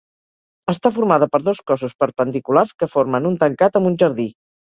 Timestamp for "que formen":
2.79-3.31